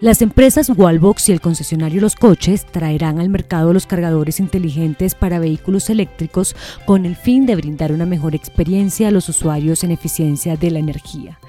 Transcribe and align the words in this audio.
Las 0.00 0.22
empresas 0.22 0.70
Wallbox 0.70 1.28
y 1.28 1.32
el 1.32 1.40
concesionario 1.40 2.00
Los 2.00 2.14
Coches 2.14 2.64
traerán 2.64 3.18
al 3.18 3.28
mercado 3.30 3.72
los 3.72 3.86
cargadores 3.86 4.38
inteligentes 4.38 5.16
para 5.16 5.40
vehículos 5.40 5.90
eléctricos 5.90 6.54
con 6.86 7.04
el 7.04 7.16
fin 7.16 7.46
de 7.46 7.56
brindar 7.56 7.90
una 7.90 8.06
mejor 8.06 8.36
experiencia 8.36 9.08
a 9.08 9.10
los 9.10 9.28
usuarios 9.28 9.82
en 9.82 9.90
eficiencia 9.90 10.56
de 10.56 10.70
la 10.70 10.78
energía. 10.78 11.40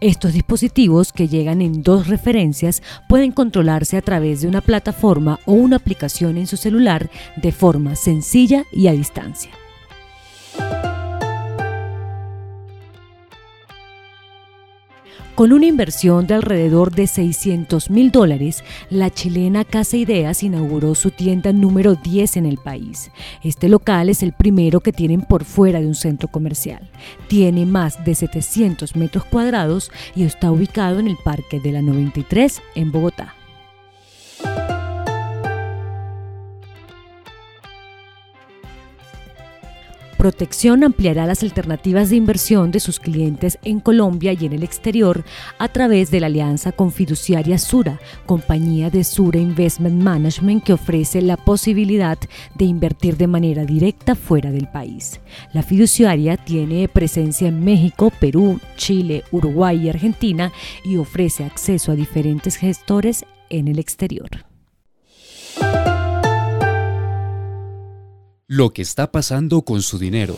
Estos 0.00 0.32
dispositivos, 0.32 1.12
que 1.12 1.28
llegan 1.28 1.60
en 1.60 1.82
dos 1.82 2.06
referencias, 2.06 2.82
pueden 3.10 3.30
controlarse 3.30 3.98
a 3.98 4.02
través 4.02 4.40
de 4.40 4.48
una 4.48 4.62
plataforma 4.62 5.38
o 5.44 5.52
una 5.52 5.76
aplicación 5.76 6.38
en 6.38 6.46
su 6.46 6.56
celular 6.56 7.10
de 7.36 7.52
forma 7.52 7.94
sencilla 7.94 8.64
y 8.72 8.86
a 8.86 8.92
distancia. 8.92 9.50
Con 15.38 15.52
una 15.52 15.66
inversión 15.66 16.26
de 16.26 16.34
alrededor 16.34 16.92
de 16.92 17.06
600 17.06 17.90
mil 17.90 18.10
dólares, 18.10 18.64
la 18.90 19.08
chilena 19.08 19.64
Casa 19.64 19.96
Ideas 19.96 20.42
inauguró 20.42 20.96
su 20.96 21.12
tienda 21.12 21.52
número 21.52 21.94
10 21.94 22.38
en 22.38 22.44
el 22.46 22.56
país. 22.58 23.12
Este 23.44 23.68
local 23.68 24.08
es 24.08 24.24
el 24.24 24.32
primero 24.32 24.80
que 24.80 24.92
tienen 24.92 25.20
por 25.20 25.44
fuera 25.44 25.80
de 25.80 25.86
un 25.86 25.94
centro 25.94 26.26
comercial. 26.26 26.90
Tiene 27.28 27.66
más 27.66 28.04
de 28.04 28.16
700 28.16 28.96
metros 28.96 29.26
cuadrados 29.26 29.92
y 30.16 30.24
está 30.24 30.50
ubicado 30.50 30.98
en 30.98 31.06
el 31.06 31.16
Parque 31.24 31.60
de 31.60 31.70
la 31.70 31.82
93 31.82 32.60
en 32.74 32.90
Bogotá. 32.90 33.37
Protección 40.18 40.82
ampliará 40.82 41.26
las 41.26 41.44
alternativas 41.44 42.10
de 42.10 42.16
inversión 42.16 42.72
de 42.72 42.80
sus 42.80 42.98
clientes 42.98 43.56
en 43.62 43.78
Colombia 43.78 44.32
y 44.32 44.46
en 44.46 44.52
el 44.52 44.64
exterior 44.64 45.24
a 45.60 45.68
través 45.68 46.10
de 46.10 46.18
la 46.18 46.26
alianza 46.26 46.72
con 46.72 46.90
Fiduciaria 46.90 47.56
Sura, 47.56 48.00
compañía 48.26 48.90
de 48.90 49.04
Sura 49.04 49.38
Investment 49.38 50.02
Management 50.02 50.64
que 50.64 50.72
ofrece 50.72 51.22
la 51.22 51.36
posibilidad 51.36 52.18
de 52.56 52.64
invertir 52.64 53.16
de 53.16 53.28
manera 53.28 53.64
directa 53.64 54.16
fuera 54.16 54.50
del 54.50 54.66
país. 54.66 55.20
La 55.52 55.62
fiduciaria 55.62 56.36
tiene 56.36 56.88
presencia 56.88 57.46
en 57.46 57.62
México, 57.62 58.10
Perú, 58.18 58.58
Chile, 58.76 59.22
Uruguay 59.30 59.84
y 59.84 59.88
Argentina 59.88 60.50
y 60.84 60.96
ofrece 60.96 61.44
acceso 61.44 61.92
a 61.92 61.94
diferentes 61.94 62.56
gestores 62.56 63.24
en 63.50 63.68
el 63.68 63.78
exterior. 63.78 64.47
Lo 68.50 68.72
que 68.72 68.80
está 68.80 69.12
pasando 69.12 69.60
con 69.60 69.82
su 69.82 69.98
dinero. 69.98 70.34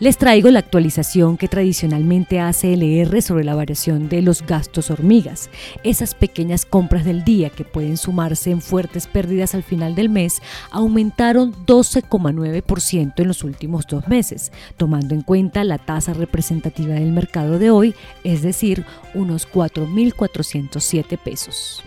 Les 0.00 0.18
traigo 0.18 0.50
la 0.50 0.58
actualización 0.58 1.36
que 1.36 1.46
tradicionalmente 1.46 2.40
hace 2.40 2.72
LR 2.72 3.22
sobre 3.22 3.44
la 3.44 3.54
variación 3.54 4.08
de 4.08 4.22
los 4.22 4.44
gastos 4.44 4.90
hormigas. 4.90 5.48
Esas 5.84 6.16
pequeñas 6.16 6.66
compras 6.66 7.04
del 7.04 7.22
día 7.22 7.50
que 7.50 7.64
pueden 7.64 7.96
sumarse 7.96 8.50
en 8.50 8.60
fuertes 8.60 9.06
pérdidas 9.06 9.54
al 9.54 9.62
final 9.62 9.94
del 9.94 10.08
mes 10.08 10.42
aumentaron 10.72 11.54
12,9% 11.66 13.12
en 13.16 13.28
los 13.28 13.44
últimos 13.44 13.86
dos 13.86 14.08
meses, 14.08 14.50
tomando 14.76 15.14
en 15.14 15.22
cuenta 15.22 15.62
la 15.62 15.78
tasa 15.78 16.14
representativa 16.14 16.94
del 16.94 17.12
mercado 17.12 17.60
de 17.60 17.70
hoy, 17.70 17.94
es 18.24 18.42
decir, 18.42 18.84
unos 19.14 19.48
4.407 19.48 21.16
pesos. 21.16 21.84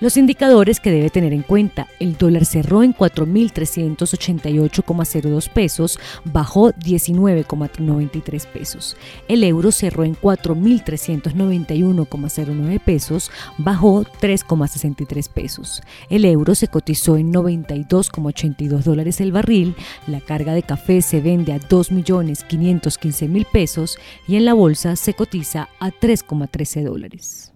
Los 0.00 0.16
indicadores 0.16 0.80
que 0.80 0.90
debe 0.90 1.10
tener 1.10 1.34
en 1.34 1.42
cuenta, 1.42 1.86
el 1.98 2.16
dólar 2.16 2.46
cerró 2.46 2.82
en 2.82 2.94
4.388,02 2.94 5.50
pesos, 5.50 5.98
bajó 6.24 6.72
19,93 6.72 8.46
pesos. 8.46 8.96
El 9.28 9.44
euro 9.44 9.70
cerró 9.72 10.04
en 10.04 10.16
4.391,09 10.16 12.80
pesos, 12.80 13.30
bajó 13.58 14.04
3,63 14.04 15.28
pesos. 15.28 15.82
El 16.08 16.24
euro 16.24 16.54
se 16.54 16.68
cotizó 16.68 17.18
en 17.18 17.30
92,82 17.30 18.82
dólares 18.82 19.20
el 19.20 19.32
barril, 19.32 19.74
la 20.06 20.22
carga 20.22 20.54
de 20.54 20.62
café 20.62 21.02
se 21.02 21.20
vende 21.20 21.52
a 21.52 21.60
2.515.000 21.60 23.46
pesos 23.52 23.98
y 24.26 24.36
en 24.36 24.46
la 24.46 24.54
bolsa 24.54 24.96
se 24.96 25.12
cotiza 25.12 25.68
a 25.78 25.90
3,13 25.90 26.84
dólares. 26.84 27.52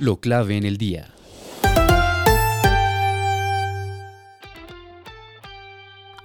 Lo 0.00 0.16
clave 0.16 0.56
en 0.56 0.64
el 0.64 0.76
día. 0.76 1.14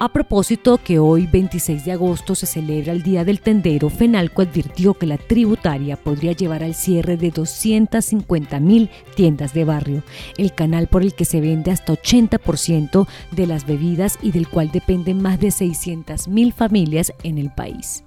A 0.00 0.08
propósito 0.12 0.78
que 0.78 0.98
hoy 0.98 1.26
26 1.26 1.84
de 1.84 1.92
agosto 1.92 2.34
se 2.34 2.46
celebra 2.46 2.92
el 2.92 3.02
Día 3.02 3.22
del 3.22 3.40
Tendero, 3.40 3.90
Fenalco 3.90 4.42
advirtió 4.42 4.94
que 4.94 5.06
la 5.06 5.18
tributaria 5.18 5.96
podría 5.96 6.32
llevar 6.32 6.64
al 6.64 6.74
cierre 6.74 7.16
de 7.16 7.30
250 7.30 8.58
mil 8.60 8.90
tiendas 9.14 9.54
de 9.54 9.64
barrio, 9.64 10.02
el 10.36 10.52
canal 10.52 10.88
por 10.88 11.02
el 11.02 11.14
que 11.14 11.26
se 11.26 11.40
vende 11.40 11.70
hasta 11.70 11.92
80% 11.92 13.06
de 13.30 13.46
las 13.46 13.66
bebidas 13.66 14.18
y 14.20 14.32
del 14.32 14.48
cual 14.48 14.72
dependen 14.72 15.22
más 15.22 15.38
de 15.38 15.50
600 15.52 16.26
mil 16.28 16.52
familias 16.54 17.12
en 17.22 17.38
el 17.38 17.50
país. 17.50 18.02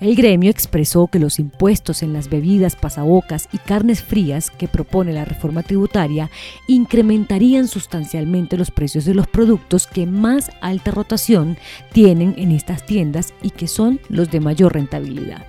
El 0.00 0.14
gremio 0.14 0.50
expresó 0.50 1.06
que 1.06 1.18
los 1.18 1.38
impuestos 1.38 2.02
en 2.02 2.12
las 2.12 2.28
bebidas, 2.28 2.76
pasabocas 2.76 3.48
y 3.52 3.58
carnes 3.58 4.02
frías 4.02 4.50
que 4.50 4.68
propone 4.68 5.12
la 5.12 5.24
reforma 5.24 5.62
tributaria 5.62 6.30
incrementarían 6.68 7.68
sustancialmente 7.68 8.56
los 8.56 8.70
precios 8.70 9.04
de 9.04 9.14
los 9.14 9.26
productos 9.26 9.86
que 9.86 10.06
más 10.06 10.50
alta 10.60 10.90
rotación 10.90 11.58
tienen 11.92 12.34
en 12.38 12.52
estas 12.52 12.84
tiendas 12.86 13.34
y 13.42 13.50
que 13.50 13.68
son 13.68 14.00
los 14.08 14.30
de 14.30 14.40
mayor 14.40 14.74
rentabilidad. 14.74 15.46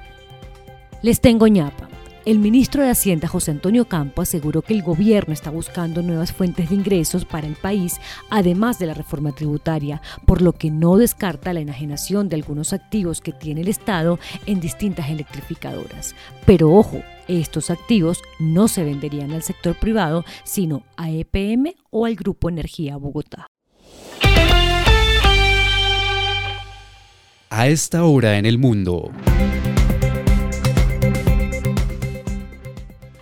Les 1.01 1.21
tengo 1.21 1.47
ñapa. 1.47 1.86
El 2.27 2.39
ministro 2.39 2.83
de 2.83 2.89
Hacienda, 2.89 3.29
José 3.29 3.51
Antonio 3.51 3.85
Campo, 3.85 4.21
aseguró 4.21 4.61
que 4.61 4.73
el 4.73 4.83
gobierno 4.83 5.33
está 5.33 5.49
buscando 5.49 6.01
nuevas 6.01 6.33
fuentes 6.33 6.67
de 6.67 6.75
ingresos 6.75 7.23
para 7.23 7.47
el 7.47 7.55
país, 7.55 8.01
además 8.29 8.79
de 8.79 8.85
la 8.85 8.93
reforma 8.93 9.31
tributaria, 9.31 10.01
por 10.25 10.41
lo 10.41 10.51
que 10.51 10.69
no 10.69 10.97
descarta 10.97 11.53
la 11.53 11.61
enajenación 11.61 12.27
de 12.27 12.35
algunos 12.35 12.73
activos 12.73 13.21
que 13.21 13.31
tiene 13.31 13.61
el 13.61 13.69
Estado 13.69 14.19
en 14.45 14.59
distintas 14.59 15.09
electrificadoras. 15.09 16.15
Pero 16.45 16.73
ojo, 16.73 17.01
estos 17.29 17.69
activos 17.69 18.21
no 18.39 18.67
se 18.67 18.83
venderían 18.83 19.31
al 19.31 19.41
sector 19.41 19.79
privado, 19.79 20.25
sino 20.43 20.83
a 20.97 21.09
EPM 21.09 21.75
o 21.91 22.05
al 22.05 22.15
Grupo 22.15 22.49
Energía 22.49 22.97
Bogotá. 22.97 23.47
A 27.49 27.67
esta 27.69 28.03
hora 28.03 28.37
en 28.37 28.45
el 28.45 28.57
mundo. 28.57 29.13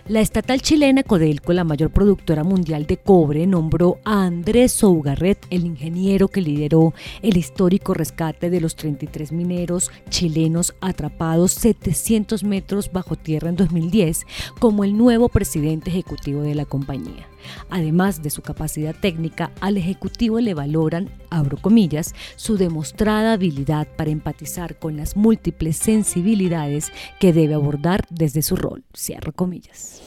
La 0.08 0.20
estatal 0.20 0.62
chilena 0.62 1.02
Codelco, 1.02 1.52
la 1.52 1.64
mayor 1.64 1.90
productora 1.90 2.44
mundial 2.44 2.86
de 2.86 2.96
cobre, 2.96 3.44
nombró 3.44 3.98
a 4.04 4.24
Andrés 4.24 4.70
Sougarret, 4.70 5.44
el 5.50 5.66
ingeniero 5.66 6.28
que 6.28 6.40
lideró 6.40 6.94
el 7.22 7.36
histórico 7.36 7.92
rescate 7.92 8.48
de 8.48 8.60
los 8.60 8.76
33 8.76 9.32
mineros 9.32 9.90
chilenos 10.08 10.76
atrapados 10.80 11.50
700 11.54 12.44
metros 12.44 12.92
bajo 12.92 13.16
tierra 13.16 13.48
en 13.48 13.56
2010, 13.56 14.22
como 14.60 14.84
el 14.84 14.96
nuevo 14.96 15.28
presidente 15.28 15.90
ejecutivo 15.90 16.42
de 16.42 16.54
la 16.54 16.66
compañía. 16.66 17.26
Además 17.70 18.22
de 18.22 18.30
su 18.30 18.42
capacidad 18.42 18.94
técnica, 18.94 19.52
al 19.60 19.76
Ejecutivo 19.76 20.40
le 20.40 20.54
valoran, 20.54 21.10
abro 21.30 21.56
comillas, 21.56 22.14
su 22.36 22.56
demostrada 22.56 23.34
habilidad 23.34 23.88
para 23.96 24.10
empatizar 24.10 24.78
con 24.78 24.96
las 24.96 25.16
múltiples 25.16 25.76
sensibilidades 25.76 26.92
que 27.20 27.32
debe 27.32 27.54
abordar 27.54 28.06
desde 28.10 28.42
su 28.42 28.56
rol, 28.56 28.84
cierro 28.94 29.32
comillas. 29.32 30.02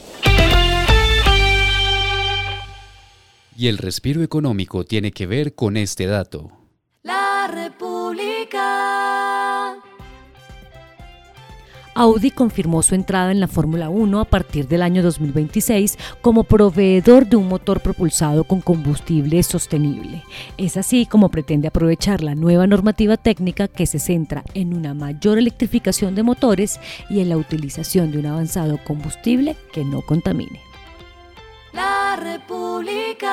Y 3.56 3.68
el 3.68 3.76
respiro 3.78 4.22
económico 4.22 4.84
tiene 4.84 5.12
que 5.12 5.26
ver 5.26 5.54
con 5.54 5.76
este 5.76 6.06
dato. 6.06 6.50
La 7.02 7.46
República. 7.52 9.29
Audi 12.00 12.30
confirmó 12.30 12.82
su 12.82 12.94
entrada 12.94 13.30
en 13.30 13.40
la 13.40 13.46
Fórmula 13.46 13.90
1 13.90 14.20
a 14.20 14.24
partir 14.24 14.66
del 14.66 14.80
año 14.80 15.02
2026 15.02 15.98
como 16.22 16.44
proveedor 16.44 17.26
de 17.26 17.36
un 17.36 17.46
motor 17.46 17.82
propulsado 17.82 18.44
con 18.44 18.62
combustible 18.62 19.42
sostenible. 19.42 20.24
Es 20.56 20.78
así 20.78 21.04
como 21.04 21.28
pretende 21.28 21.68
aprovechar 21.68 22.22
la 22.22 22.34
nueva 22.34 22.66
normativa 22.66 23.18
técnica 23.18 23.68
que 23.68 23.84
se 23.84 23.98
centra 23.98 24.44
en 24.54 24.72
una 24.72 24.94
mayor 24.94 25.36
electrificación 25.36 26.14
de 26.14 26.22
motores 26.22 26.80
y 27.10 27.20
en 27.20 27.28
la 27.28 27.36
utilización 27.36 28.12
de 28.12 28.18
un 28.18 28.24
avanzado 28.24 28.78
combustible 28.82 29.54
que 29.70 29.84
no 29.84 30.00
contamine. 30.00 30.62
La 31.74 32.16
República. 32.16 33.28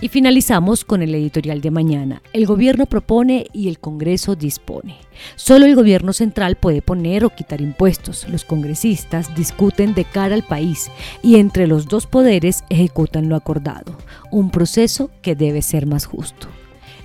Y 0.00 0.08
finalizamos 0.08 0.84
con 0.84 1.00
el 1.02 1.14
editorial 1.14 1.62
de 1.62 1.70
mañana. 1.70 2.22
El 2.34 2.46
gobierno 2.46 2.84
propone 2.84 3.46
y 3.52 3.68
el 3.68 3.78
Congreso 3.78 4.36
dispone. 4.36 4.96
Solo 5.36 5.64
el 5.64 5.74
gobierno 5.74 6.12
central 6.12 6.56
puede 6.56 6.82
poner 6.82 7.24
o 7.24 7.30
quitar 7.30 7.62
impuestos. 7.62 8.28
Los 8.28 8.44
congresistas 8.44 9.34
discuten 9.34 9.94
de 9.94 10.04
cara 10.04 10.34
al 10.34 10.42
país 10.42 10.90
y 11.22 11.36
entre 11.36 11.66
los 11.66 11.88
dos 11.88 12.06
poderes 12.06 12.64
ejecutan 12.68 13.30
lo 13.30 13.36
acordado. 13.36 13.96
Un 14.30 14.50
proceso 14.50 15.10
que 15.22 15.34
debe 15.34 15.62
ser 15.62 15.86
más 15.86 16.04
justo. 16.04 16.48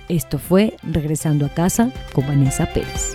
Esto 0.08 0.38
fue 0.38 0.76
Regresando 0.82 1.46
a 1.46 1.48
casa 1.48 1.90
con 2.12 2.26
Vanessa 2.26 2.66
Pérez. 2.74 3.14